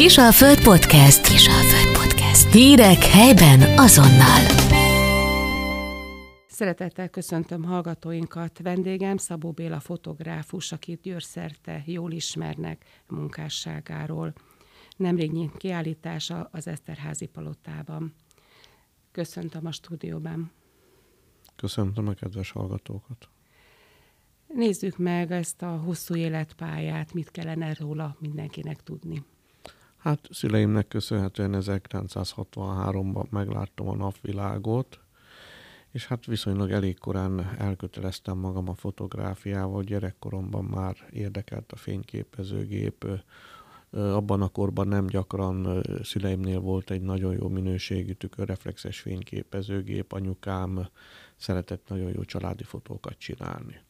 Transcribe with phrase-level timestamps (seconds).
[0.00, 1.26] Kisalföld Podcast.
[1.28, 2.52] Kisalföld Podcast.
[2.52, 4.42] Hírek helyben azonnal.
[6.48, 8.58] Szeretettel köszöntöm hallgatóinkat.
[8.58, 14.32] Vendégem Szabó Béla fotográfus, akit győrszerte jól ismernek munkásságáról.
[14.96, 18.14] Nemrégnyi kiállítása az Eszterházi palotában.
[19.12, 20.52] Köszöntöm a stúdióban.
[21.56, 23.28] Köszöntöm a kedves hallgatókat.
[24.46, 29.24] Nézzük meg ezt a hosszú életpályát, mit kellene róla mindenkinek tudni.
[30.00, 35.00] Hát szüleimnek köszönhetően 1963-ban megláttam a napvilágot,
[35.90, 39.82] és hát viszonylag elég korán elköteleztem magam a fotográfiával.
[39.82, 43.06] Gyerekkoromban már érdekelt a fényképezőgép.
[43.90, 50.12] Abban a korban nem gyakran szüleimnél volt egy nagyon jó minőségű tükörreflexes fényképezőgép.
[50.12, 50.88] Anyukám
[51.36, 53.80] szeretett nagyon jó családi fotókat csinálni.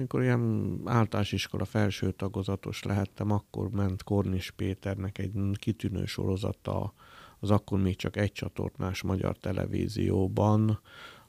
[0.00, 6.92] Amikor ilyen általános iskola felső tagozatos lehettem, akkor ment Kornis Péternek egy kitűnő sorozata
[7.40, 10.80] az akkor még csak egy csatornás magyar televízióban,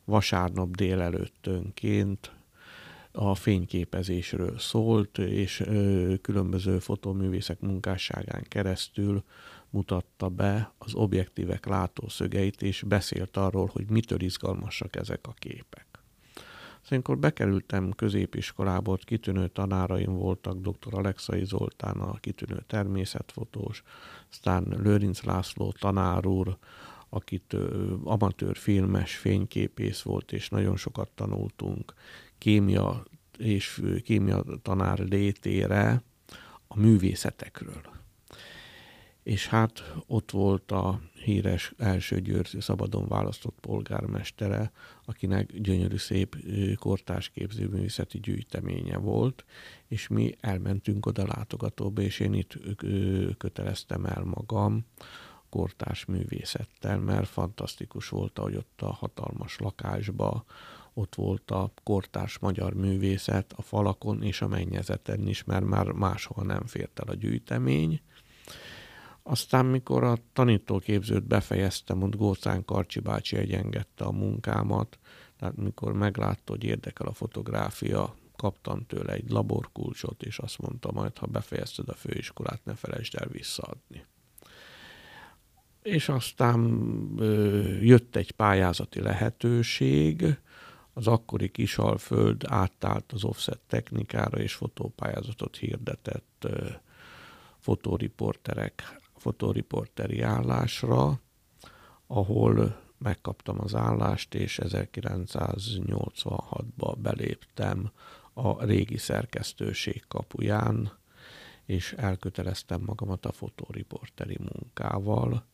[0.05, 2.31] vasárnap délelőttönként
[3.11, 5.63] a fényképezésről szólt, és
[6.21, 9.23] különböző fotóművészek munkásságán keresztül
[9.69, 15.90] mutatta be az objektívek látószögeit, és beszélt arról, hogy mitől izgalmasak ezek a képek.
[16.81, 20.93] Szóval amikor bekerültem középiskolába, ott kitűnő tanáraim voltak, dr.
[20.93, 23.83] Alexai Zoltán, a kitűnő természetfotós,
[24.31, 26.57] aztán Lőrinc László tanár úr,
[27.09, 27.55] akit
[28.03, 31.93] amatőr filmes fényképész volt, és nagyon sokat tanultunk
[32.37, 33.03] kémia
[33.37, 36.03] és kémia tanár létére
[36.67, 38.00] a művészetekről.
[39.23, 44.71] És hát ott volt a híres első győrzi szabadon választott polgármestere,
[45.05, 46.35] akinek gyönyörű szép
[46.79, 49.45] kortárs képzőművészeti gyűjteménye volt,
[49.87, 52.57] és mi elmentünk oda látogatóba, és én itt
[53.37, 54.85] köteleztem el magam
[55.49, 60.45] kortárs művészettel, mert fantasztikus volt, hogy ott a hatalmas lakásba
[60.93, 66.45] ott volt a kortárs magyar művészet a falakon és a mennyezeten is, mert már máshol
[66.45, 68.01] nem fért el a gyűjtemény,
[69.23, 74.99] aztán, mikor a tanítóképzőt befejeztem, ott Gócán Karcsi bácsi egyengedte a munkámat,
[75.37, 81.17] tehát mikor meglátta, hogy érdekel a fotográfia, kaptam tőle egy laborkulcsot, és azt mondta majd,
[81.17, 84.05] ha befejezted a főiskolát, ne felejtsd el visszaadni.
[85.81, 86.59] És aztán
[87.17, 90.39] ö, jött egy pályázati lehetőség,
[90.93, 96.69] az akkori Kisalföld átállt az offset technikára, és fotópályázatot hirdetett ö,
[97.59, 101.19] fotóriporterek fotóriporteri állásra,
[102.07, 107.91] ahol megkaptam az állást, és 1986-ba beléptem
[108.33, 110.91] a régi szerkesztőség kapuján,
[111.65, 115.45] és elköteleztem magamat a fotóriporteri munkával,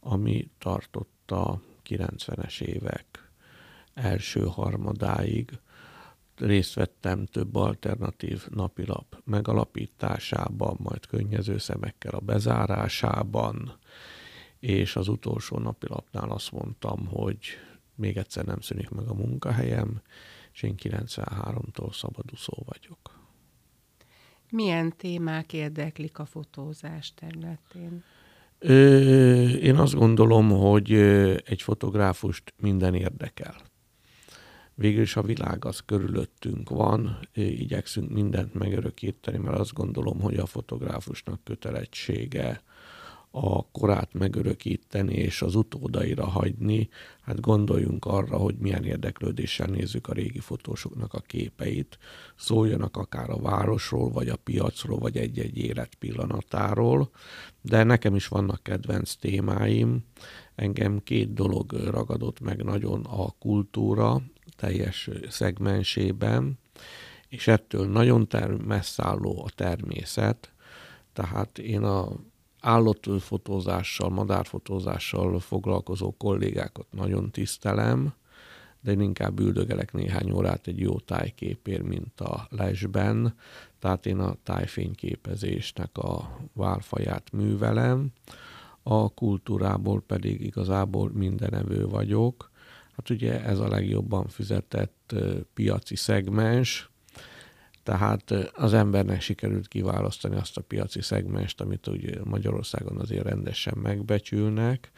[0.00, 3.30] ami tartotta 90-es évek
[3.94, 5.58] első harmadáig,
[6.36, 13.78] részt vettem több alternatív napilap megalapításában, majd könnyező szemekkel a bezárásában,
[14.58, 17.46] és az utolsó napilapnál azt mondtam, hogy
[17.94, 20.00] még egyszer nem szűnik meg a munkahelyem,
[20.52, 23.22] és én 93-tól szabadúszó vagyok.
[24.50, 28.04] Milyen témák érdeklik a fotózás területén?
[28.58, 30.92] Ö, én azt gondolom, hogy
[31.44, 33.56] egy fotográfust minden érdekel
[34.74, 40.46] végül is a világ az körülöttünk van, igyekszünk mindent megörökíteni, mert azt gondolom, hogy a
[40.46, 42.62] fotográfusnak kötelessége
[43.36, 46.88] a korát megörökíteni és az utódaira hagyni,
[47.22, 51.98] hát gondoljunk arra, hogy milyen érdeklődéssel nézzük a régi fotósoknak a képeit,
[52.36, 57.10] szóljanak akár a városról, vagy a piacról, vagy egy-egy élet pillanatáról,
[57.60, 60.04] de nekem is vannak kedvenc témáim.
[60.54, 64.22] Engem két dolog ragadott meg nagyon a kultúra,
[64.56, 66.58] teljes szegmensében,
[67.28, 70.52] és ettől nagyon ter- messzálló a természet,
[71.12, 72.08] tehát én a
[72.60, 78.14] állatfotózással, madárfotózással foglalkozó kollégákat nagyon tisztelem,
[78.80, 83.34] de én inkább üldögelek néhány órát egy jó tájképér, mint a lesben,
[83.78, 88.12] tehát én a tájfényképezésnek a válfaját művelem,
[88.82, 92.50] a kultúrából pedig igazából mindenevő vagyok,
[92.96, 95.14] Hát ugye ez a legjobban fizetett
[95.54, 96.90] piaci szegmens,
[97.82, 104.90] tehát az embernek sikerült kiválasztani azt a piaci szegmest, amit ugye Magyarországon azért rendesen megbecsülnek,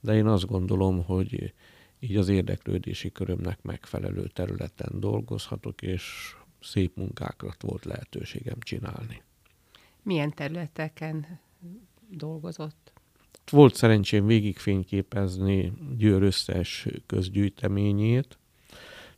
[0.00, 1.54] de én azt gondolom, hogy
[2.00, 9.22] így az érdeklődési körömnek megfelelő területen dolgozhatok, és szép munkákat volt lehetőségem csinálni.
[10.02, 11.40] Milyen területeken
[12.10, 12.92] dolgozott?
[13.50, 18.38] Volt szerencsém végigfényképezni Győr összes közgyűjteményét,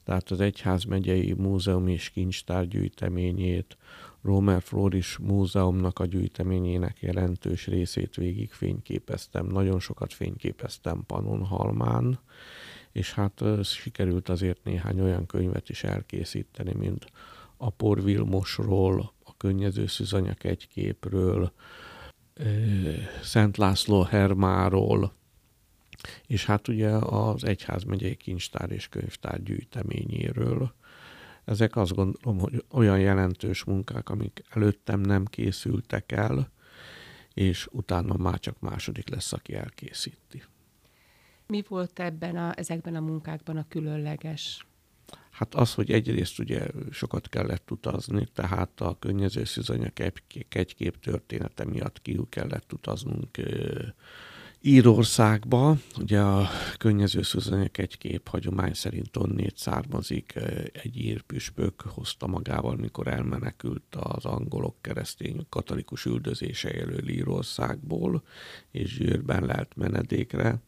[0.04, 3.76] tehát az Egyházmegyei Múzeum és Kincstár gyűjteményét,
[4.22, 9.46] Romer Floris Múzeumnak a gyűjteményének jelentős részét végig fényképeztem.
[9.46, 12.18] Nagyon sokat fényképeztem Pannonhalmán,
[12.92, 17.06] és hát sikerült azért néhány olyan könyvet is elkészíteni, mint
[17.56, 21.52] a Por Vilmosról, a Könnyező Szüzanyak egy képről,
[23.22, 25.12] Szent László Hermáról,
[26.26, 30.74] és hát ugye az Egyházmegyei Kincstár és Könyvtár gyűjteményéről.
[31.44, 36.50] Ezek azt gondolom, hogy olyan jelentős munkák, amik előttem nem készültek el,
[37.34, 40.42] és utána már csak második lesz, aki elkészíti.
[41.46, 44.66] Mi volt ebben a, ezekben a munkákban a különleges?
[45.30, 49.98] Hát az, hogy egyrészt ugye sokat kellett utazni, tehát a könnyező szüzanyak
[50.48, 53.38] egy kép története miatt ki kellett utaznunk
[54.60, 56.48] Írországba, ugye a
[56.78, 60.34] könnyező szüzanyag egy kép hagyomány szerint onnét származik,
[60.72, 68.22] egy ír püspök hozta magával, mikor elmenekült az angolok keresztény katolikus üldözése elől Írországból,
[68.70, 70.60] és Győrben lelt menedékre.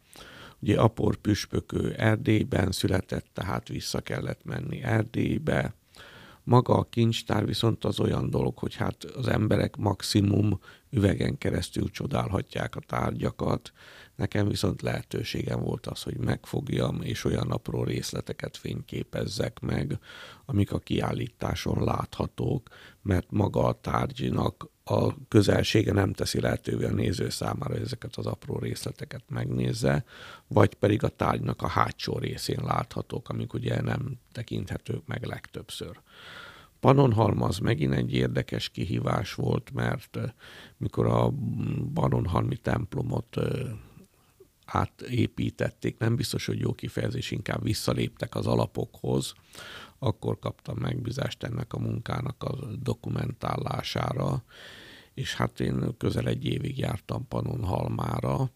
[0.61, 5.75] Ugye Apor püspökő Erdélyben született, tehát vissza kellett menni Erdélybe,
[6.45, 12.77] maga a kincstár viszont az olyan dolog, hogy hát az emberek maximum üvegen keresztül csodálhatják
[12.77, 13.73] a tárgyakat.
[14.17, 19.99] Nekem viszont lehetőségem volt az, hogy megfogjam, és olyan apró részleteket fényképezzek meg,
[20.45, 22.69] amik a kiállításon láthatók,
[23.03, 28.27] mert maga a tárgynak a közelsége nem teszi lehetővé a néző számára, hogy ezeket az
[28.27, 30.05] apró részleteket megnézze,
[30.47, 36.01] vagy pedig a tárgynak a hátsó részén láthatók, amik ugye nem tekinthetők meg legtöbbször.
[36.81, 40.19] Panonhalma az megint egy érdekes kihívás volt, mert
[40.77, 41.33] mikor a
[41.95, 43.37] Panonhalmi templomot
[44.65, 49.35] átépítették, nem biztos, hogy jó kifejezés, inkább visszaléptek az alapokhoz,
[49.99, 54.45] akkor kaptam megbízást ennek a munkának a dokumentálására,
[55.15, 58.51] és hát én közel egy évig jártam Panonhalmára,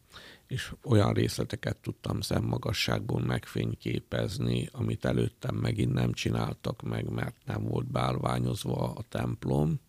[0.52, 7.86] és olyan részleteket tudtam szemmagasságból megfényképezni, amit előttem megint nem csináltak meg, mert nem volt
[7.86, 9.80] beállványozva a templom,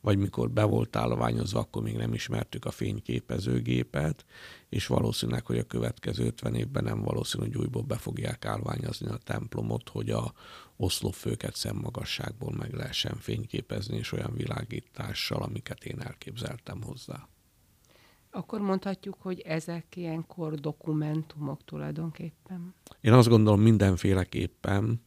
[0.00, 4.24] vagy mikor be volt állványozva, akkor még nem ismertük a fényképezőgépet,
[4.68, 9.18] és valószínűleg, hogy a következő 50 évben nem valószínű, hogy újból be fogják állványozni a
[9.24, 10.32] templomot, hogy a
[10.76, 17.28] oszlopfőket szemmagasságból meg lehessen fényképezni, és olyan világítással, amiket én elképzeltem hozzá.
[18.34, 22.74] Akkor mondhatjuk, hogy ezek ilyenkor dokumentumok tulajdonképpen?
[23.00, 25.00] Én azt gondolom mindenféleképpen,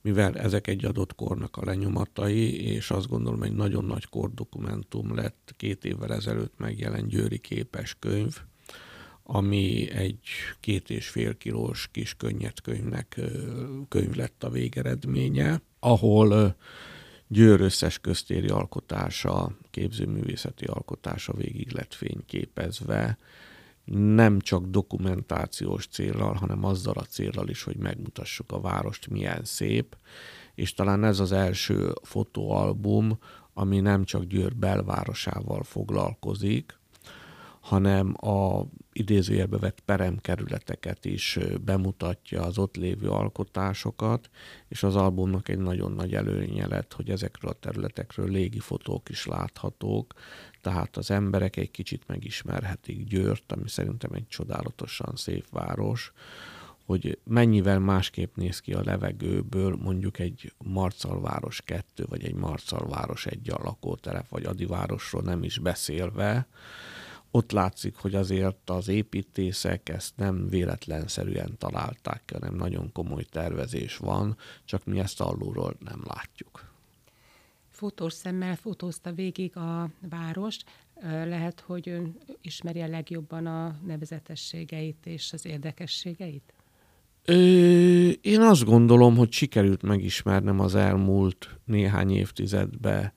[0.00, 5.54] mivel ezek egy adott kornak a lenyomatai, és azt gondolom egy nagyon nagy kordokumentum lett
[5.56, 8.36] két évvel ezelőtt megjelent Győri képes könyv,
[9.22, 10.18] ami egy
[10.60, 13.20] két és fél kilós kis könnyedkönyvnek
[13.88, 16.56] könyv lett a végeredménye, ahol
[17.28, 23.18] Győr összes köztéri alkotása, képzőművészeti alkotása végig lett fényképezve,
[23.94, 29.96] nem csak dokumentációs célral, hanem azzal a célral is, hogy megmutassuk a várost milyen szép,
[30.54, 33.18] és talán ez az első fotóalbum,
[33.54, 36.78] ami nem csak Győr belvárosával foglalkozik,
[37.66, 44.30] hanem a idézőjelbe vett peremkerületeket is bemutatja az ott lévő alkotásokat,
[44.68, 49.26] és az albumnak egy nagyon nagy előnye lett, hogy ezekről a területekről légi fotók is
[49.26, 50.14] láthatók,
[50.60, 56.12] tehát az emberek egy kicsit megismerhetik Győrt, ami szerintem egy csodálatosan szép város,
[56.84, 63.52] hogy mennyivel másképp néz ki a levegőből mondjuk egy Marcalváros 2, vagy egy Marcalváros egy
[63.62, 66.46] lakótelep, vagy Adivárosról nem is beszélve,
[67.36, 74.36] ott látszik, hogy azért az építészek ezt nem véletlenszerűen találták, hanem nagyon komoly tervezés van,
[74.64, 76.74] csak mi ezt alulról nem látjuk.
[77.70, 80.64] Fotós szemmel fotózta végig a várost.
[81.02, 86.52] Lehet, hogy ön ismeri a legjobban a nevezetességeit és az érdekességeit?
[87.24, 87.34] Ö,
[88.08, 93.12] én azt gondolom, hogy sikerült megismernem az elmúlt néhány évtizedben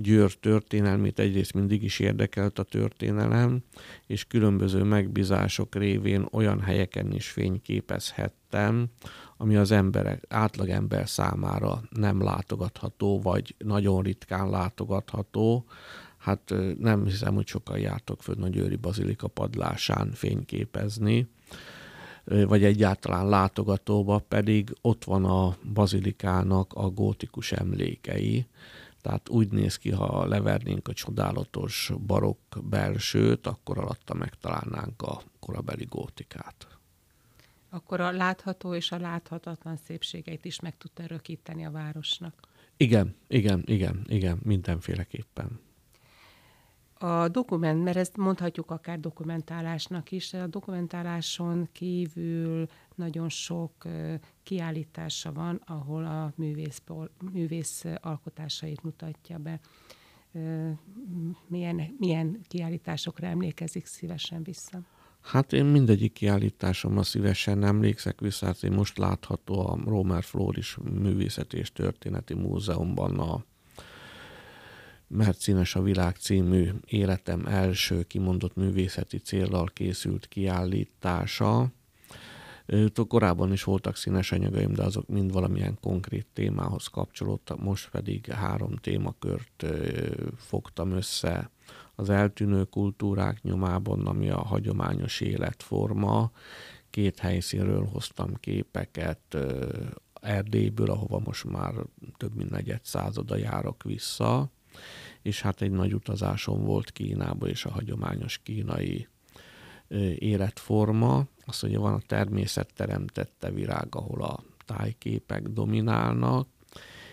[0.00, 3.62] Győr történelmét egyrészt mindig is érdekelt a történelem,
[4.06, 8.88] és különböző megbízások révén olyan helyeken is fényképezhettem,
[9.36, 15.64] ami az emberek, átlagember számára nem látogatható, vagy nagyon ritkán látogatható.
[16.18, 21.28] Hát nem hiszem, hogy sokan jártok föl a Győri Bazilika padlásán fényképezni,
[22.24, 28.46] vagy egyáltalán látogatóba, pedig ott van a bazilikának a gótikus emlékei,
[29.00, 35.84] Tehát úgy néz ki, ha levernénk a csodálatos barokk belsőt, akkor alatta megtalálnánk a korabeli
[35.84, 36.66] gótikát.
[37.70, 42.34] Akkor a látható és a láthatatlan szépségeit is meg tudta örökíteni a városnak.
[42.76, 45.60] Igen, igen, igen, igen, mindenféleképpen.
[46.98, 53.72] A dokument, mert ezt mondhatjuk akár dokumentálásnak is, a dokumentáláson kívül nagyon sok
[54.42, 56.82] kiállítása van, ahol a művész,
[57.32, 59.60] művész alkotásait mutatja be.
[61.46, 64.80] Milyen, milyen kiállításokra emlékezik szívesen vissza?
[65.20, 71.56] Hát én mindegyik kiállításomra szívesen emlékszek vissza, hát én most látható a Romer Floris Művészeti
[71.56, 73.44] és Történeti Múzeumban a
[75.08, 81.72] mert színes a világ című életem első kimondott művészeti céllal készült kiállítása.
[83.08, 88.76] Korábban is voltak színes anyagaim, de azok mind valamilyen konkrét témához kapcsolódtak, most pedig három
[88.76, 89.66] témakört
[90.36, 91.50] fogtam össze.
[91.94, 96.30] Az eltűnő kultúrák nyomában, ami a hagyományos életforma.
[96.90, 99.36] Két helyszínről hoztam képeket,
[100.20, 101.74] Erdélyből, ahova most már
[102.16, 104.50] több mint negyed százada járok vissza,
[105.22, 109.08] és hát egy nagy utazásom volt Kínába, és a hagyományos kínai
[110.18, 111.26] életforma.
[111.46, 116.48] Azt mondja, van a természet teremtette virág, ahol a tájképek dominálnak,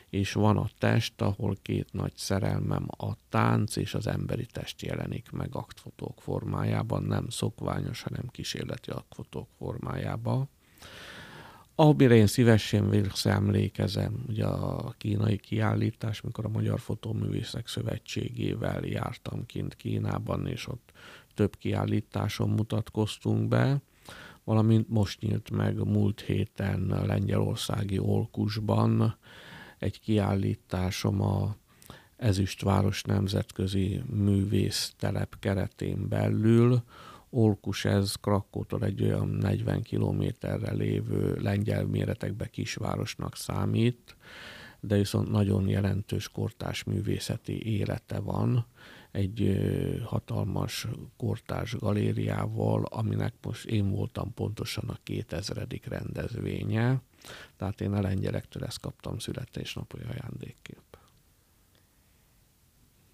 [0.10, 5.32] és van a test, ahol két nagy szerelmem a tánc és az emberi test jelenik
[5.32, 10.50] meg aktfotók formájában, nem szokványos, hanem kísérleti aktfotók formájában.
[11.78, 19.76] Amire én szívesen visszaemlékezem, ugye a kínai kiállítás, mikor a Magyar Fotóművészek Szövetségével jártam kint
[19.76, 20.92] Kínában, és ott
[21.36, 23.82] több kiállításon mutatkoztunk be,
[24.44, 29.18] valamint most nyílt meg múlt héten Lengyelországi Olkusban
[29.80, 31.56] egy kiállításom a
[32.18, 36.84] Ezüstváros Nemzetközi Művésztelep keretén belül,
[37.30, 44.16] Olkus ez Krakótól egy olyan 40 kilométerre lévő lengyel méretekbe kisvárosnak számít,
[44.80, 48.66] de viszont nagyon jelentős kortás művészeti élete van,
[49.16, 49.58] egy
[50.04, 55.68] hatalmas kortás galériával, aminek most én voltam pontosan a 2000.
[55.84, 57.02] rendezvénye,
[57.58, 60.84] tehát én a lengyelektől ezt kaptam születésnapi ajándékként.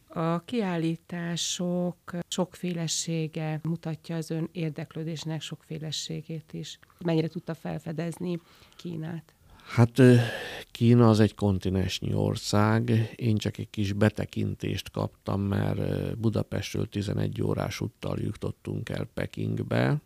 [0.08, 6.80] A kiállítások sokfélesége mutatja az ön érdeklődésnek sokféleségét is.
[7.00, 8.40] Mennyire tudta felfedezni
[8.76, 9.34] Kínát?
[9.68, 10.02] Hát
[10.72, 13.12] Kína az egy kontinensnyi ország.
[13.16, 20.02] Én csak egy kis betekintést kaptam, mert Budapestről 11 órás úttal jutottunk el Pekingbe,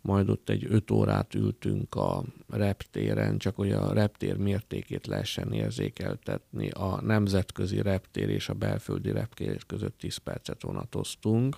[0.00, 6.70] majd ott egy öt órát ültünk a reptéren, csak hogy a reptér mértékét lehessen érzékeltetni.
[6.70, 11.56] A nemzetközi reptér és a belföldi reptér között 10 percet vonatoztunk,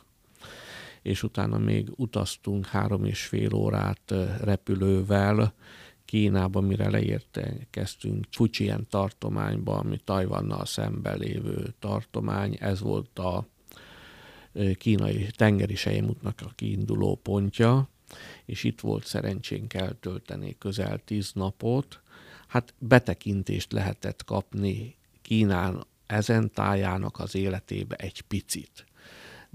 [1.03, 5.55] és utána még utaztunk három és fél órát repülővel
[6.07, 12.57] Kínába, mire leérkeztünk Fujian tartományba, ami Tajvannal szemben lévő tartomány.
[12.61, 13.47] Ez volt a
[14.79, 17.89] kínai tengeri sejemútnak a kiinduló pontja
[18.45, 22.01] és itt volt szerencsénk eltölteni közel tíz napot,
[22.47, 28.86] hát betekintést lehetett kapni Kínán ezen tájának az életébe egy picit.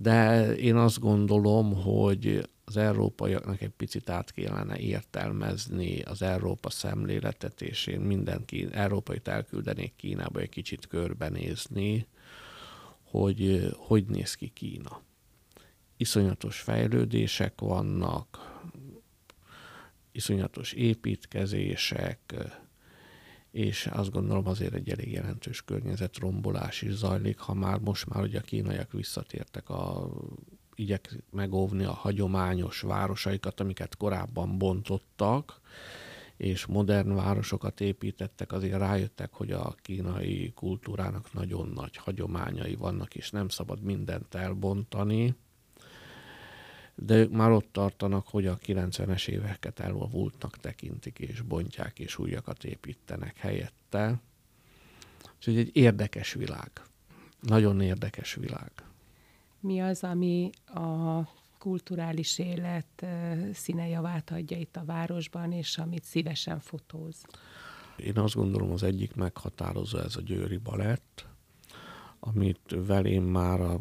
[0.01, 7.62] De én azt gondolom, hogy az európaiaknak egy picit át kellene értelmezni az Európa szemléletet,
[7.62, 12.08] és én mindenki európait elküldenék Kínába egy kicsit körbenézni,
[13.03, 15.01] hogy hogy néz ki Kína.
[15.98, 18.60] Iszonyatos fejlődések vannak,
[20.12, 22.36] iszonyatos építkezések,
[23.51, 28.39] és azt gondolom azért egy elég jelentős környezetrombolás is zajlik, ha már most már ugye
[28.39, 30.10] a kínaiak visszatértek a
[30.75, 35.60] igyek megóvni a hagyományos városaikat, amiket korábban bontottak,
[36.38, 43.31] és modern városokat építettek, azért rájöttek, hogy a kínai kultúrának nagyon nagy hagyományai vannak, és
[43.31, 45.36] nem szabad mindent elbontani
[47.05, 52.63] de ők már ott tartanak, hogy a 90-es éveket elvultnak tekintik, és bontják, és újakat
[52.63, 54.20] építenek helyette.
[55.36, 56.72] Úgyhogy egy érdekes világ.
[57.39, 58.72] Nagyon érdekes világ.
[59.60, 61.22] Mi az, ami a
[61.58, 63.05] kulturális élet
[63.53, 67.25] színejavát adja itt a városban, és amit szívesen fotóz?
[67.98, 71.27] Én azt gondolom, az egyik meghatározó ez a Győri Balett,
[72.20, 73.79] amit velém már a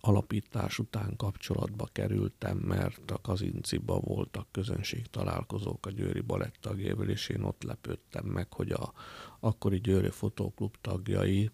[0.00, 7.28] alapítás után kapcsolatba kerültem, mert a Kazinciba voltak közönség találkozók a Győri Balett tagjával, és
[7.28, 8.92] én ott lepődtem meg, hogy a
[9.40, 11.50] akkori Győri Fotóklub tagjai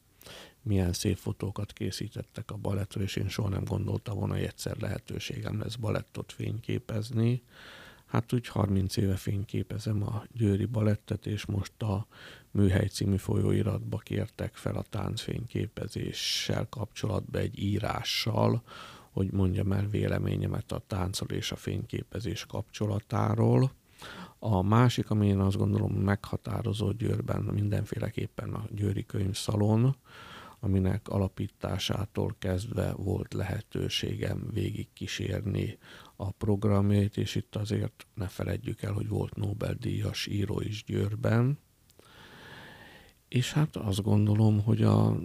[0.62, 5.60] milyen szép fotókat készítettek a balettről, és én soha nem gondoltam volna, hogy egyszer lehetőségem
[5.60, 7.42] lesz balettot fényképezni.
[8.06, 12.06] Hát úgy 30 éve fényképezem a Győri Balettet, és most a
[12.56, 18.62] Műhely című folyóiratba kértek fel a táncfényképezéssel kapcsolatban egy írással,
[19.10, 23.72] hogy mondjam el véleményemet a táncol és a fényképezés kapcsolatáról.
[24.38, 29.96] A másik, ami én azt gondolom meghatározó Győrben mindenféleképpen a Győri Könyvszalon,
[30.60, 35.78] aminek alapításától kezdve volt lehetőségem végig kísérni
[36.16, 41.58] a programjait, és itt azért ne feledjük el, hogy volt Nobel-díjas író is Győrben,
[43.28, 45.16] és hát azt gondolom, hogy a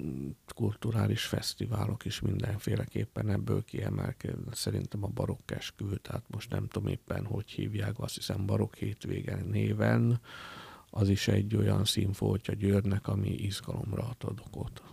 [0.56, 4.54] kulturális fesztiválok is mindenféleképpen ebből kiemelkednek.
[4.56, 9.46] Szerintem a barokk esküvő, tehát most nem tudom éppen, hogy hívják, azt hiszem barokk hétvégen
[9.46, 10.20] néven,
[10.90, 14.84] az is egy olyan színfoltja Győrnek, ami izgalomra ad okot.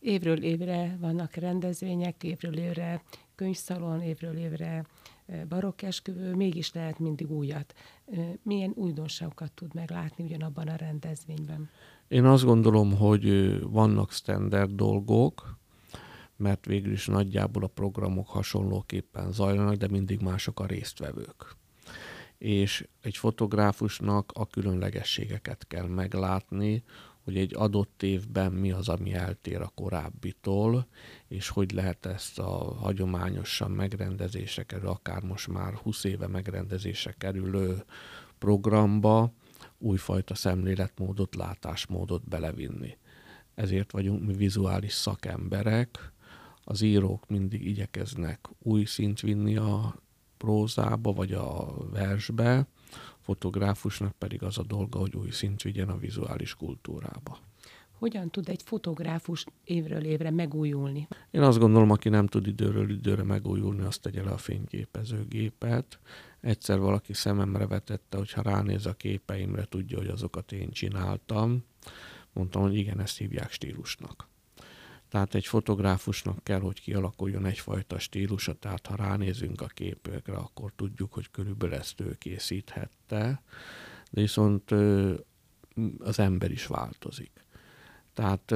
[0.00, 3.02] Évről évre vannak rendezvények, évről évre
[3.34, 4.86] könyvszalon, évről évre
[5.48, 7.74] barokkesküvő, mégis lehet mindig újat.
[8.42, 11.70] Milyen újdonságokat tud meglátni ugyanabban a rendezvényben?
[12.08, 15.58] Én azt gondolom, hogy vannak standard dolgok,
[16.36, 21.56] mert végül is nagyjából a programok hasonlóképpen zajlanak, de mindig mások a résztvevők.
[22.38, 26.82] És egy fotográfusnak a különlegességeket kell meglátni,
[27.24, 30.86] hogy egy adott évben mi az, ami eltér a korábbitól,
[31.26, 37.84] és hogy lehet ezt a hagyományosan megrendezésre kerül, akár most már 20 éve megrendezésre kerülő
[38.38, 39.32] programba
[39.78, 42.96] újfajta szemléletmódot, látásmódot belevinni.
[43.54, 46.12] Ezért vagyunk mi vizuális szakemberek,
[46.64, 49.94] az írók mindig igyekeznek új szint vinni a
[50.36, 52.66] prózába vagy a versbe,
[53.20, 57.38] fotográfusnak pedig az a dolga, hogy új szint vigyen a vizuális kultúrába.
[57.98, 61.08] Hogyan tud egy fotográfus évről évre megújulni?
[61.30, 65.98] Én azt gondolom, aki nem tud időről időre megújulni, azt tegye le a fényképezőgépet.
[66.40, 71.64] Egyszer valaki szememre vetette, hogy ha ránéz a képeimre, tudja, hogy azokat én csináltam.
[72.32, 74.28] Mondtam, hogy igen, ezt hívják stílusnak.
[75.08, 81.12] Tehát egy fotográfusnak kell, hogy kialakuljon egyfajta stílusa, tehát ha ránézünk a képekre, akkor tudjuk,
[81.12, 83.42] hogy körülbelül ezt ő készíthette,
[84.10, 84.70] de viszont
[85.98, 87.44] az ember is változik.
[88.14, 88.54] Tehát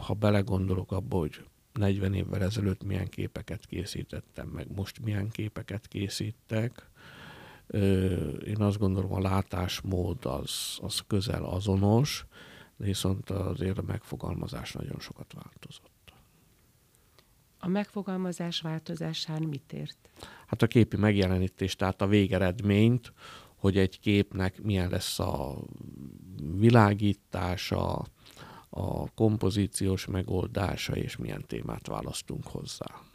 [0.00, 6.90] ha belegondolok abba, hogy 40 évvel ezelőtt milyen képeket készítettem, meg most milyen képeket készítek,
[8.46, 12.26] én azt gondolom a látásmód az, az közel azonos,
[12.76, 16.12] viszont azért a megfogalmazás nagyon sokat változott.
[17.58, 20.10] A megfogalmazás változásán mit ért?
[20.46, 23.12] Hát a képi megjelenítés, tehát a végeredményt,
[23.56, 25.56] hogy egy képnek milyen lesz a
[26.56, 28.06] világítása,
[28.70, 33.07] a kompozíciós megoldása, és milyen témát választunk hozzá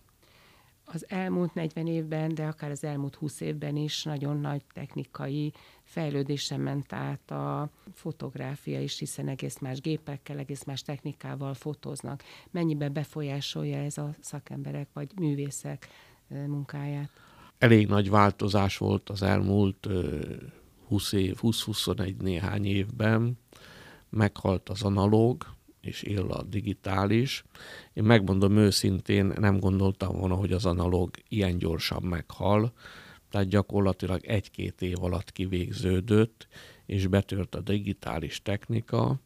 [0.93, 5.53] az elmúlt 40 évben, de akár az elmúlt 20 évben is nagyon nagy technikai
[5.83, 12.23] fejlődésen ment át a fotográfia is, hiszen egész más gépekkel, egész más technikával fotóznak.
[12.51, 15.87] Mennyiben befolyásolja ez a szakemberek vagy művészek
[16.27, 17.09] munkáját?
[17.57, 19.87] Elég nagy változás volt az elmúlt
[20.87, 23.37] 20 év, 20-21 néhány évben.
[24.09, 25.45] Meghalt az analóg,
[25.83, 27.43] és él a digitális.
[27.93, 32.73] Én megmondom őszintén, nem gondoltam volna, hogy az analóg ilyen gyorsan meghal,
[33.29, 36.47] tehát gyakorlatilag egy-két év alatt kivégződött,
[36.85, 39.19] és betört a digitális technika,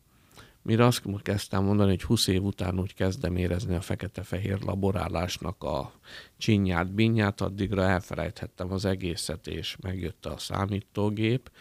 [0.68, 5.92] mire azt kezdtem mondani, hogy 20 év után úgy kezdem érezni a fekete-fehér laborálásnak a
[6.38, 11.52] csinyát, binyát, addigra elfelejthettem az egészet, és megjött a számítógép,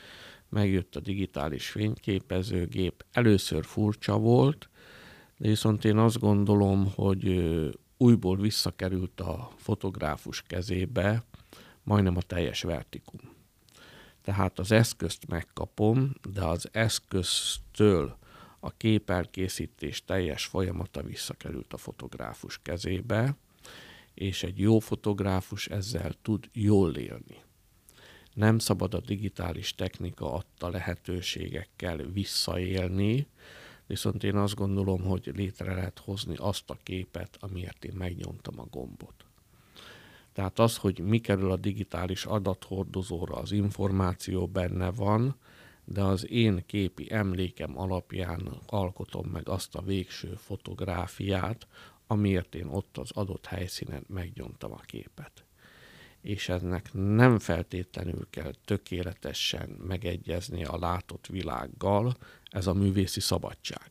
[0.48, 3.04] megjött a digitális fényképezőgép.
[3.12, 4.68] Először furcsa volt,
[5.36, 7.40] viszont én azt gondolom, hogy
[7.96, 11.24] újból visszakerült a fotográfus kezébe
[11.82, 13.20] majdnem a teljes vertikum.
[14.22, 18.16] Tehát az eszközt megkapom, de az eszköztől
[18.60, 23.36] a képelkészítés teljes folyamata visszakerült a fotográfus kezébe,
[24.14, 27.44] és egy jó fotográfus ezzel tud jól élni.
[28.34, 33.26] Nem szabad a digitális technika adta lehetőségekkel visszaélni,
[33.86, 38.66] viszont én azt gondolom, hogy létre lehet hozni azt a képet, amiért én megnyomtam a
[38.70, 39.24] gombot.
[40.32, 45.36] Tehát az, hogy mi kerül a digitális adathordozóra, az információ benne van,
[45.84, 51.66] de az én képi emlékem alapján alkotom meg azt a végső fotográfiát,
[52.06, 55.45] amiért én ott az adott helyszínen megnyomtam a képet.
[56.26, 62.16] És ennek nem feltétlenül kell tökéletesen megegyezni a látott világgal,
[62.50, 63.90] ez a művészi szabadság.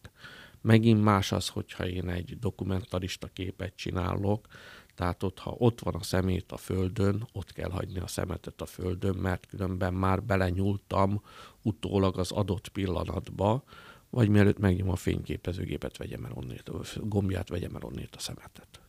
[0.62, 4.48] Megint más az, hogyha én egy dokumentarista képet csinálok,
[4.96, 8.66] tehát ott, ha ott van a szemét a földön, ott kell hagyni a szemetet a
[8.66, 11.22] földön, mert különben már belenyúltam
[11.62, 13.64] utólag az adott pillanatba,
[14.10, 16.72] vagy mielőtt megnyom a fényképezőgépet, vegyem el onnét,
[17.10, 18.85] gombját, vegyem el onnét a szemetet.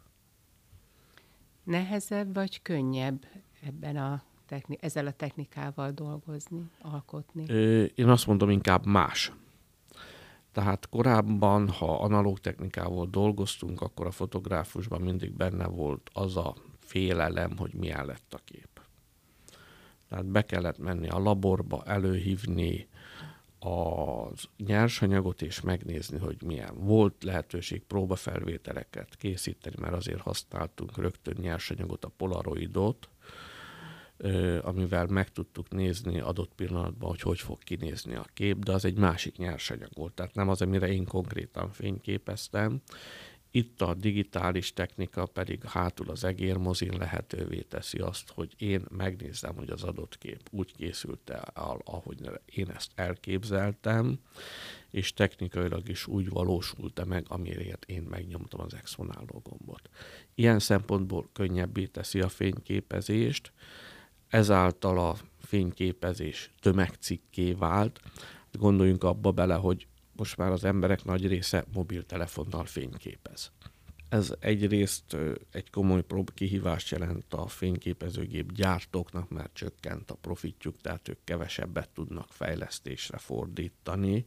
[1.67, 3.27] Nehezebb vagy könnyebb
[3.63, 7.45] ebben a techni- ezzel a technikával dolgozni, alkotni?
[7.95, 9.33] Én azt mondom, inkább más.
[10.53, 17.57] Tehát korábban, ha analóg technikával dolgoztunk, akkor a fotográfusban mindig benne volt az a félelem,
[17.57, 18.81] hogy milyen lett a kép.
[20.09, 22.89] Tehát be kellett menni a laborba, előhívni
[23.59, 26.75] az nyersanyagot és megnézni, hogy milyen.
[26.79, 33.09] Volt lehetőség próbafelvételeket készíteni, mert azért használtunk rögtön nyersanyagot, a polaroidot,
[34.63, 38.99] amivel meg tudtuk nézni adott pillanatban, hogy hogy fog kinézni a kép, de az egy
[38.99, 42.81] másik nyersanyag volt, tehát nem az, amire én konkrétan fényképeztem.
[43.57, 49.71] Itt a digitális technika pedig hátul az egérmozin lehetővé teszi azt, hogy én megnézem, hogy
[49.71, 54.19] az adott kép úgy készült el, ahogy én ezt elképzeltem,
[54.91, 59.91] és technikailag is úgy valósult-e meg, amiért én megnyomtam az exponáló gombot.
[60.35, 63.53] Ilyen szempontból könnyebbé teszi a fényképezést,
[64.29, 68.01] ezáltal a fényképezés tömegcikké vált.
[68.53, 73.53] Gondoljunk abba bele, hogy most már az emberek nagy része mobiltelefonnal fényképez.
[74.09, 75.17] Ez egyrészt
[75.51, 82.33] egy komoly kihívást jelent a fényképezőgép gyártóknak, mert csökkent a profitjuk, tehát ők kevesebbet tudnak
[82.33, 84.27] fejlesztésre fordítani.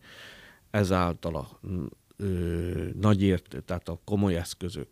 [0.70, 1.60] Ezáltal a
[2.18, 4.90] ö, nagy ért, tehát a komoly eszközök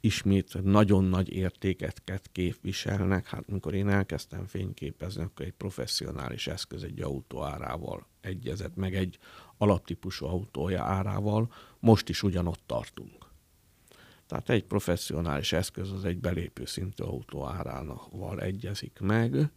[0.00, 3.26] ismét nagyon nagy értéket képviselnek.
[3.26, 9.18] Hát mikor én elkezdtem fényképezni, akkor egy professzionális eszköz egy autó árával egyezett, meg egy
[9.56, 11.52] alaptípusú autója árával.
[11.78, 13.30] Most is ugyanott tartunk.
[14.26, 19.50] Tehát egy professzionális eszköz az egy belépő szintű autó árával egyezik meg.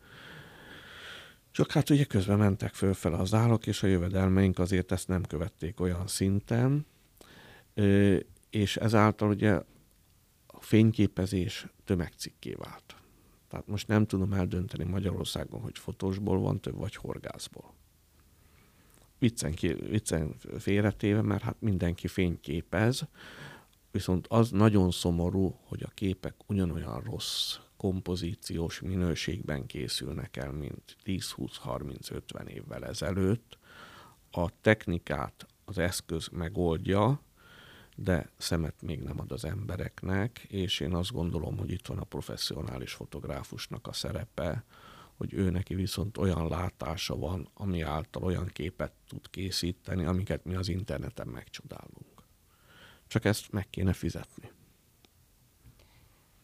[1.51, 5.79] Csak hát ugye közben mentek fölfel az állok, és a jövedelmeink azért ezt nem követték
[5.79, 6.85] olyan szinten,
[8.49, 9.61] és ezáltal ugye
[10.59, 12.95] fényképezés tömegcikké vált.
[13.47, 17.74] Tehát most nem tudom eldönteni Magyarországon, hogy fotósból van több, vagy horgászból.
[19.19, 19.53] Viccen,
[19.89, 23.07] viccen félretéve, mert hát mindenki fényképez,
[23.91, 32.47] viszont az nagyon szomorú, hogy a képek ugyanolyan rossz kompozíciós minőségben készülnek el, mint 10-20-30-50
[32.47, 33.57] évvel ezelőtt.
[34.31, 37.21] A technikát az eszköz megoldja,
[37.95, 42.03] de szemet még nem ad az embereknek, és én azt gondolom, hogy itt van a
[42.03, 44.63] professzionális fotográfusnak a szerepe,
[45.17, 50.55] hogy ő neki viszont olyan látása van, ami által olyan képet tud készíteni, amiket mi
[50.55, 52.23] az interneten megcsodálunk.
[53.07, 54.51] Csak ezt meg kéne fizetni.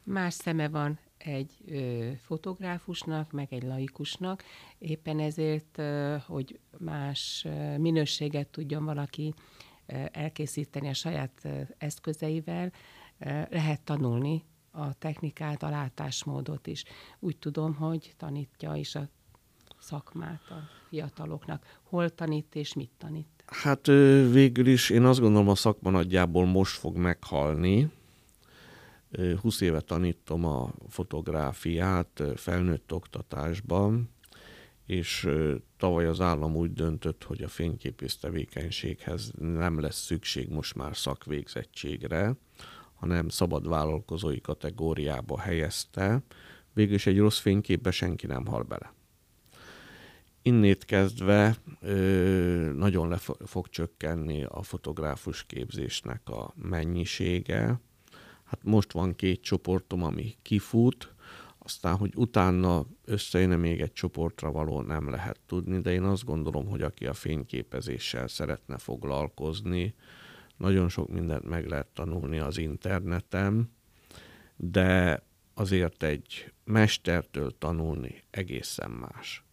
[0.03, 4.43] Más szeme van egy ö, fotográfusnak, meg egy laikusnak,
[4.77, 9.33] éppen ezért, ö, hogy más ö, minőséget tudjon valaki
[10.11, 12.71] elkészíteni a saját eszközeivel,
[13.49, 16.83] lehet tanulni a technikát, a látásmódot is.
[17.19, 19.09] Úgy tudom, hogy tanítja is a
[19.79, 21.79] szakmát a fiataloknak.
[21.83, 23.27] Hol tanít és mit tanít?
[23.45, 23.85] Hát
[24.31, 27.91] végül is én azt gondolom a szakma nagyjából most fog meghalni.
[29.41, 34.09] 20 éve tanítom a fotográfiát felnőtt oktatásban,
[34.85, 35.29] és
[35.77, 42.35] tavaly az állam úgy döntött, hogy a fényképész tevékenységhez nem lesz szükség most már szakvégzettségre,
[43.01, 46.23] hanem szabad vállalkozói kategóriába helyezte,
[46.73, 48.93] végülis egy rossz fényképbe senki nem hal bele.
[50.41, 51.55] Innét kezdve
[52.73, 57.79] nagyon le fog csökkenni a fotográfus képzésnek a mennyisége.
[58.43, 61.13] Hát most van két csoportom, ami kifut,
[61.57, 66.67] aztán, hogy utána összejön még egy csoportra való nem lehet tudni, de én azt gondolom,
[66.67, 69.95] hogy aki a fényképezéssel szeretne foglalkozni,
[70.61, 73.71] nagyon sok mindent meg lehet tanulni az interneten,
[74.55, 79.43] de azért egy mestertől tanulni egészen más.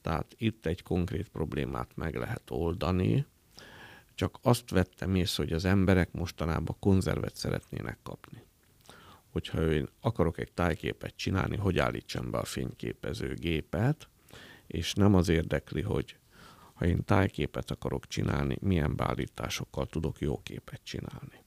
[0.00, 3.26] Tehát itt egy konkrét problémát meg lehet oldani,
[4.14, 8.46] csak azt vettem észre, hogy az emberek mostanában konzervet szeretnének kapni
[9.38, 14.08] hogyha én akarok egy tájképet csinálni, hogy állítsam be a fényképező gépet,
[14.66, 16.16] és nem az érdekli, hogy
[16.78, 21.44] ha én tájképet akarok csinálni, milyen beállításokkal tudok jó képet csinálni.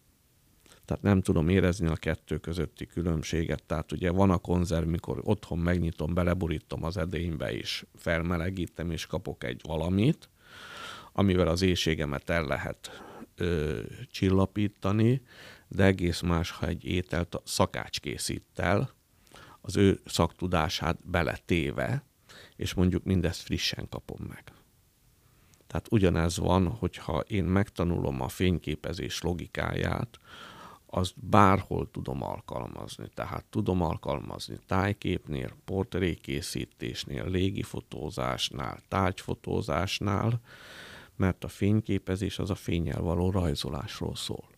[0.86, 3.63] tehát nem tudom érezni a kettő közötti különbséget.
[3.63, 9.44] Tehát ugye van a konzerv, mikor otthon megnyitom, beleborítom az edénybe, és felmelegítem, és kapok
[9.44, 10.30] egy valamit,
[11.13, 13.04] amivel az éjségemet el lehet
[13.36, 13.80] ö,
[14.12, 15.22] csillapítani,
[15.67, 18.94] de egész más, ha egy ételt szakács készít el,
[19.62, 22.04] az ő szaktudását beletéve,
[22.56, 24.44] és mondjuk mindezt frissen kapom meg.
[25.71, 30.19] Tehát ugyanez van, hogyha én megtanulom a fényképezés logikáját,
[30.86, 33.10] azt bárhol tudom alkalmazni.
[33.13, 40.41] Tehát tudom alkalmazni tájképnél, portrékészítésnél, légifotózásnál, tárgyfotózásnál,
[41.15, 44.49] mert a fényképezés az a fényel való rajzolásról szól.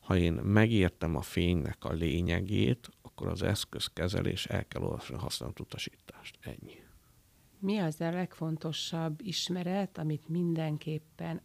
[0.00, 5.60] Ha én megértem a fénynek a lényegét, akkor az eszközkezelés el kell olvasni a használt.
[6.40, 6.87] Ennyi.
[7.60, 11.40] Mi az a legfontosabb ismeret, amit mindenképpen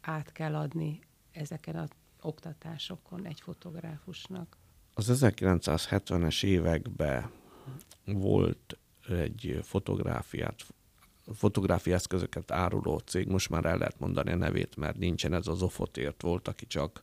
[0.00, 1.00] át kell adni
[1.32, 1.88] ezeken az
[2.22, 4.56] oktatásokon egy fotográfusnak?
[4.94, 7.30] Az 1970-es években
[8.04, 10.66] volt egy fotográfiát,
[11.34, 15.62] fotográfia eszközöket áruló cég, most már el lehet mondani a nevét, mert nincsen ez az
[15.62, 17.02] Ofotért volt, aki csak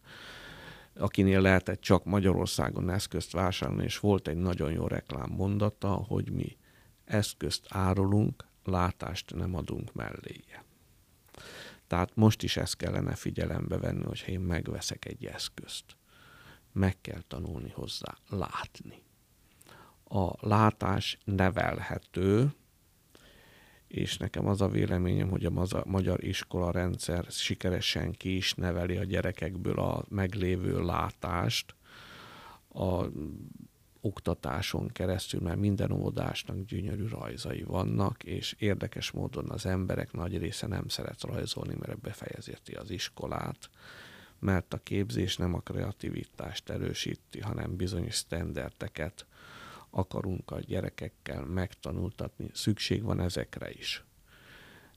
[0.98, 6.58] akinél lehetett csak Magyarországon eszközt vásárolni, és volt egy nagyon jó reklám mondata, hogy mi
[7.06, 10.64] eszközt árulunk, látást nem adunk melléje.
[11.88, 15.98] Tehát most is ezt kellene figyelembe venni, hogyha én megveszek egy eszközt.
[16.72, 19.04] Meg kell tanulni hozzá látni.
[20.04, 22.54] A látás nevelhető,
[23.88, 29.04] és nekem az a véleményem, hogy a magyar iskola rendszer sikeresen ki is neveli a
[29.04, 31.76] gyerekekből a meglévő látást,
[32.68, 33.06] a
[34.06, 40.68] oktatáson keresztül, mert minden óvodásnak gyönyörű rajzai vannak, és érdekes módon az emberek nagy része
[40.68, 43.70] nem szeret rajzolni, mert befejezeti az iskolát,
[44.40, 49.26] mert a képzés nem a kreativitást erősíti, hanem bizonyos sztenderdeket
[49.90, 52.50] akarunk a gyerekekkel megtanultatni.
[52.54, 54.04] Szükség van ezekre is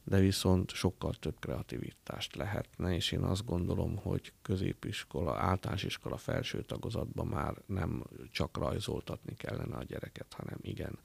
[0.08, 6.62] de viszont sokkal több kreativitást lehetne, és én azt gondolom, hogy középiskola, általános iskola felső
[6.62, 10.98] tagozatban már nem csak rajzoltatni kellene a gyereket, hanem igen,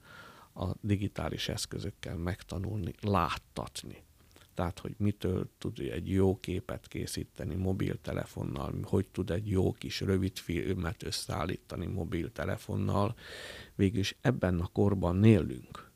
[0.54, 4.02] a digitális eszközökkel megtanulni, láttatni.
[4.54, 10.38] Tehát, hogy mitől tud egy jó képet készíteni mobiltelefonnal, hogy tud egy jó kis rövid
[10.38, 13.14] filmet összeállítani mobiltelefonnal.
[13.74, 15.90] Végülis ebben a korban élünk.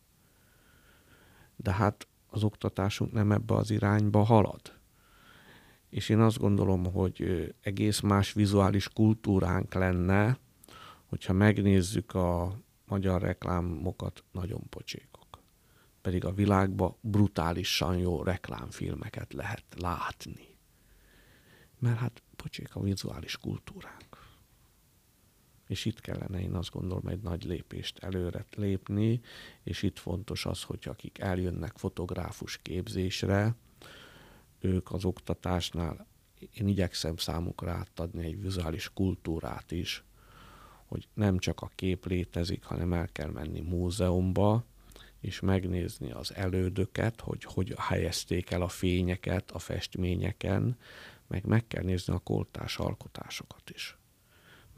[1.57, 4.61] De hát az oktatásunk nem ebbe az irányba halad.
[5.91, 10.39] És én azt gondolom, hogy egész más vizuális kultúránk lenne,
[11.07, 15.27] hogyha megnézzük a magyar reklámokat, nagyon pocsékok.
[16.01, 20.57] Pedig a világban brutálisan jó reklámfilmeket lehet látni.
[21.79, 24.08] Mert hát pocsék a vizuális kultúránk
[25.69, 29.21] és itt kellene én azt gondolom egy nagy lépést előre lépni,
[29.63, 33.55] és itt fontos az, hogy akik eljönnek fotográfus képzésre,
[34.61, 36.07] ők az oktatásnál,
[36.53, 40.05] én igyekszem számukra átadni egy vizuális kultúrát is,
[40.87, 44.65] hogy nem csak a kép létezik, hanem el kell menni múzeumba,
[45.21, 50.77] és megnézni az elődöket, hogy hogy helyezték el a fényeket a festményeken,
[51.27, 53.98] meg meg kell nézni a koltás alkotásokat is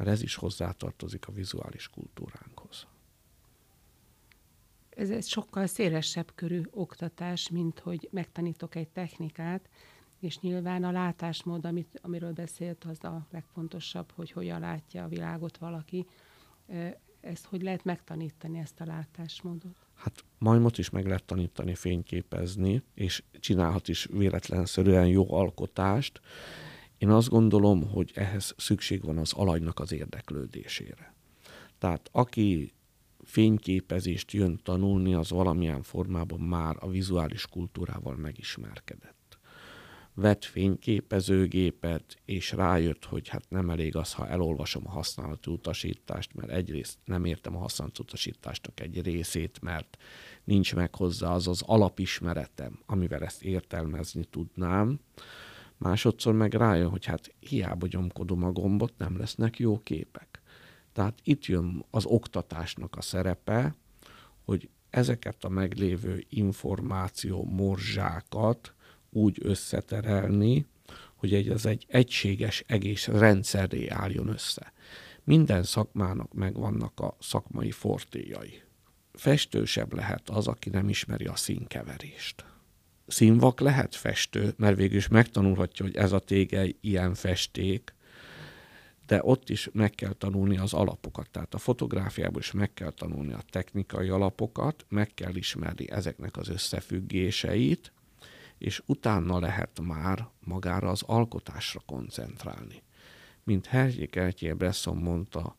[0.01, 2.87] mert ez is hozzátartozik a vizuális kultúránkhoz.
[4.91, 9.69] Ez egy sokkal szélesebb körű oktatás, mint hogy megtanítok egy technikát,
[10.19, 15.59] és nyilván a látásmód, amit, amiről beszélt, az a legfontosabb, hogy hogyan látja a világot
[15.59, 16.07] valaki.
[17.21, 19.77] Ezt hogy lehet megtanítani, ezt a látásmódot?
[19.95, 26.21] Hát majmot is meg lehet tanítani fényképezni, és csinálhat is véletlenszerűen jó alkotást,
[27.01, 31.15] én azt gondolom, hogy ehhez szükség van az alanynak az érdeklődésére.
[31.79, 32.73] Tehát aki
[33.25, 39.39] fényképezést jön tanulni, az valamilyen formában már a vizuális kultúrával megismerkedett.
[40.15, 46.51] Vett fényképezőgépet, és rájött, hogy hát nem elég az, ha elolvasom a használati utasítást, mert
[46.51, 49.97] egyrészt nem értem a használati utasításnak egy részét, mert
[50.45, 55.01] nincs meg hozzá az az alapismeretem, amivel ezt értelmezni tudnám,
[55.81, 60.41] Másodszor meg rájön, hogy hát hiába gyomkodom a gombot, nem lesznek jó képek.
[60.93, 63.75] Tehát itt jön az oktatásnak a szerepe,
[64.45, 68.75] hogy ezeket a meglévő információ morzsákat
[69.11, 70.67] úgy összeterelni,
[71.15, 74.73] hogy egy, ez egy egységes egész rendszerré álljon össze.
[75.25, 78.63] Minden szakmának megvannak a szakmai fortéjai.
[79.13, 82.45] Festősebb lehet az, aki nem ismeri a színkeverést
[83.11, 87.95] színvak lehet festő, mert végül is megtanulhatja, hogy ez a tégely ilyen festék,
[89.07, 91.31] de ott is meg kell tanulni az alapokat.
[91.31, 96.49] Tehát a fotográfiában is meg kell tanulni a technikai alapokat, meg kell ismerni ezeknek az
[96.49, 97.93] összefüggéseit,
[98.59, 102.83] és utána lehet már magára az alkotásra koncentrálni.
[103.45, 105.57] Mint Hergé Kertjé Bresson mondta,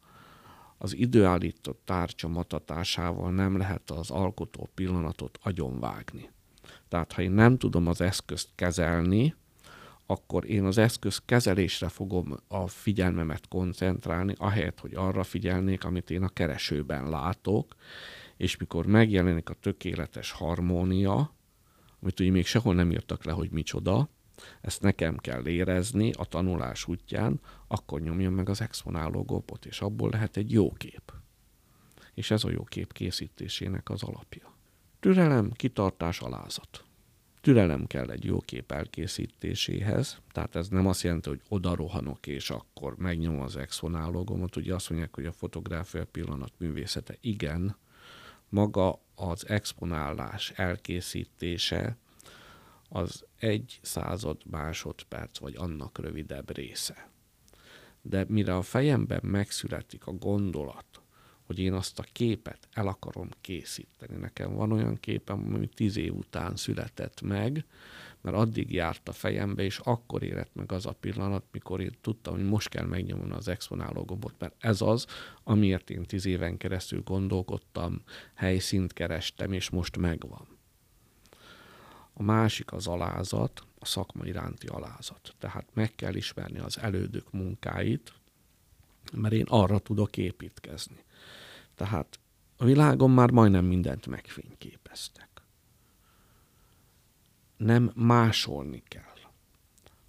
[0.78, 6.30] az időállított tárcsa matatásával nem lehet az alkotó pillanatot agyonvágni.
[6.92, 9.36] Tehát ha én nem tudom az eszközt kezelni,
[10.06, 16.24] akkor én az eszköz kezelésre fogom a figyelmemet koncentrálni, ahelyett, hogy arra figyelnék, amit én
[16.24, 17.76] a keresőben látok,
[18.38, 21.36] és mikor megjelenik a tökéletes harmónia,
[22.02, 24.10] amit ugye még sehol nem írtak le, hogy micsoda,
[24.62, 30.10] ezt nekem kell érezni a tanulás útján, akkor nyomjam meg az exponáló gombot, és abból
[30.10, 31.14] lehet egy jó kép.
[32.14, 34.60] És ez a jó kép készítésének az alapja.
[35.02, 36.84] Türelem, kitartás, alázat.
[37.42, 42.50] Türelem kell egy jó kép elkészítéséhez, tehát ez nem azt jelenti, hogy oda rohanok, és
[42.50, 44.56] akkor megnyom az exponáló gombot.
[44.56, 47.16] Ugye azt mondják, hogy a fotográfia pillanat művészete.
[47.22, 47.76] Igen,
[48.50, 51.98] maga az exponálás elkészítése
[52.90, 57.10] az egy század másodperc, vagy annak rövidebb része.
[58.02, 61.01] De mire a fejemben megszületik a gondolat,
[61.52, 64.16] hogy én azt a képet el akarom készíteni.
[64.16, 67.66] Nekem van olyan képem, ami tíz év után született meg,
[68.22, 72.34] mert addig járt a fejembe, és akkor érett meg az a pillanat, mikor én tudtam,
[72.34, 75.06] hogy most kell megnyomni az exponáló gombot, mert ez az,
[75.44, 78.02] amiért én tíz éven keresztül gondolkodtam,
[78.34, 80.48] helyszínt kerestem, és most megvan.
[82.14, 85.36] A másik az alázat, a szakma iránti alázat.
[85.40, 88.14] Tehát meg kell ismerni az elődök munkáit,
[89.14, 91.04] mert én arra tudok építkezni.
[91.82, 92.20] Tehát
[92.58, 95.30] a világon már majdnem mindent megfényképeztek.
[97.58, 99.18] Nem másolni kell,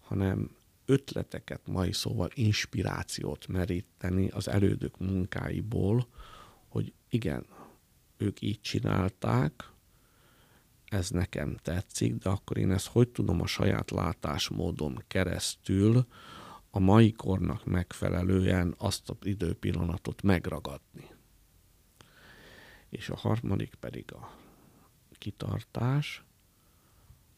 [0.01, 6.07] hanem ötleteket, mai szóval inspirációt meríteni az elődök munkáiból,
[6.69, 7.47] hogy igen,
[8.17, 9.71] ők így csinálták,
[10.85, 16.07] ez nekem tetszik, de akkor én ezt hogy tudom a saját látásmódom keresztül
[16.71, 21.21] a mai kornak megfelelően azt az időpillanatot megragadni.
[22.93, 24.33] És a harmadik pedig a
[25.19, 26.25] kitartás,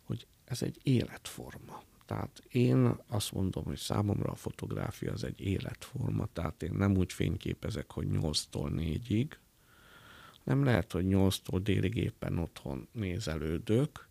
[0.04, 1.82] hogy ez egy életforma.
[2.06, 7.12] Tehát én azt mondom, hogy számomra a fotográfia az egy életforma, tehát én nem úgy
[7.12, 9.30] fényképezek, hogy 8-tól 4-ig,
[10.44, 14.08] nem lehet, hogy 8-tól délig éppen otthon nézelődök,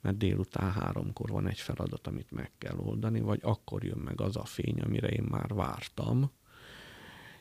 [0.00, 4.36] mert délután háromkor van egy feladat, amit meg kell oldani, vagy akkor jön meg az
[4.36, 6.30] a fény, amire én már vártam,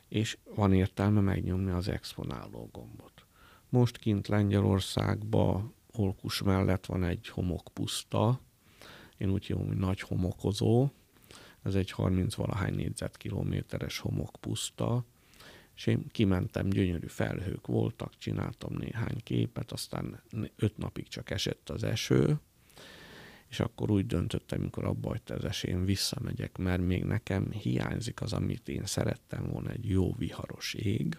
[0.07, 3.24] és van értelme megnyomni az exponáló gombot.
[3.69, 8.39] Most kint Lengyelországba, Olkus mellett van egy homokpuszta,
[9.17, 10.89] én úgy hívom, hogy nagy homokozó,
[11.63, 15.05] ez egy 30-valahány négyzetkilométeres homokpuszta,
[15.75, 20.21] és én kimentem, gyönyörű felhők voltak, csináltam néhány képet, aztán
[20.55, 22.39] öt napig csak esett az eső,
[23.49, 28.21] és akkor úgy döntöttem, amikor abba hagyta az eső, én visszamegyek, mert még nekem hiányzik
[28.21, 31.17] az, amit én szerettem volna, egy jó viharos ég.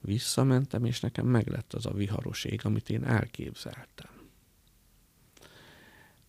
[0.00, 4.10] Visszamentem, és nekem meglett az a viharos ég, amit én elképzeltem.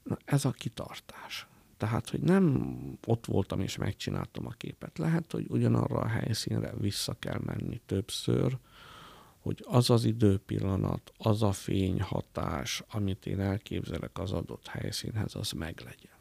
[0.04, 1.48] Na, ez a kitartás.
[1.78, 2.74] Tehát, hogy nem
[3.06, 4.98] ott voltam és megcsináltam a képet.
[4.98, 8.58] Lehet, hogy ugyanarra a helyszínre vissza kell menni többször,
[9.40, 16.18] hogy az az időpillanat, az a fényhatás, amit én elképzelek az adott helyszínhez, az meglegyen.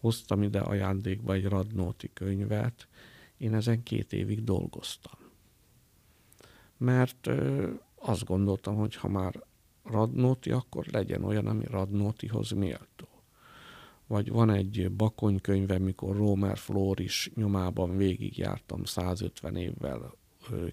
[0.00, 2.88] Hoztam ide ajándékba egy Radnóti könyvet,
[3.36, 5.19] én ezen két évig dolgoztam.
[6.80, 7.30] Mert
[7.94, 9.42] azt gondoltam, hogy ha már
[9.84, 13.08] Radnóti, akkor legyen olyan, ami Radnótihoz méltó
[14.10, 20.14] vagy van egy bakonykönyve, mikor Romer Floris nyomában végigjártam 150 évvel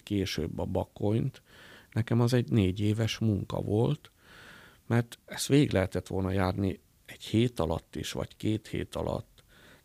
[0.03, 1.41] később a bakonyt.
[1.91, 4.11] Nekem az egy négy éves munka volt,
[4.85, 9.36] mert ezt végig lehetett volna járni egy hét alatt is, vagy két hét alatt,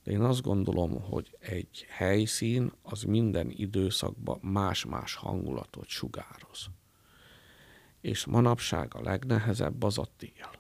[0.05, 6.67] de én azt gondolom, hogy egy helyszín az minden időszakban más-más hangulatot sugároz.
[8.01, 10.51] És manapság a legnehezebb az a tél.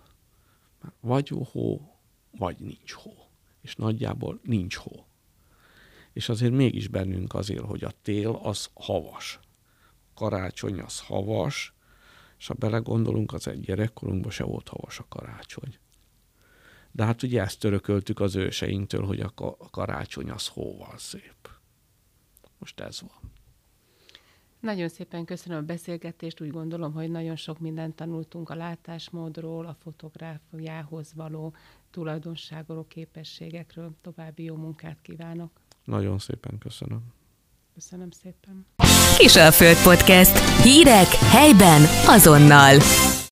[1.00, 1.96] Vagy hó,
[2.38, 3.12] vagy nincs hó.
[3.61, 5.07] És nagyjából nincs hó.
[6.12, 9.40] És azért mégis bennünk azért, hogy a tél az havas.
[10.14, 11.74] Karácsony az havas,
[12.38, 15.78] és ha belegondolunk, az egy gyerekkorunkban se volt havas a karácsony.
[16.93, 19.32] De hát ugye ezt törököltük az őseinktől, hogy a
[19.70, 21.49] karácsony az hóval szép.
[22.59, 23.30] Most ez van.
[24.61, 29.76] Nagyon szépen köszönöm a beszélgetést, úgy gondolom, hogy nagyon sok mindent tanultunk a látásmódról, a
[29.82, 31.55] fotográfiához való
[31.90, 33.95] tulajdonságról, képességekről.
[34.01, 35.51] További jó munkát kívánok!
[35.84, 37.03] Nagyon szépen köszönöm.
[37.74, 38.66] Köszönöm szépen.
[39.18, 40.62] Kisalföld Podcast.
[40.62, 42.78] Hírek helyben azonnal.